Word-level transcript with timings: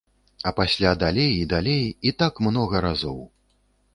А 0.51 0.53
пасля 0.59 0.93
далей 1.03 1.31
і 1.41 1.43
далей, 1.51 1.85
і 2.11 2.15
так 2.23 2.33
многа 2.47 2.83
разоў. 2.89 3.23